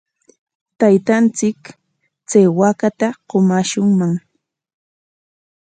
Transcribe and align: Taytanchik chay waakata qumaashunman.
Taytanchik 0.79 1.61
chay 2.29 2.47
waakata 2.57 3.07
qumaashunman. 3.29 4.13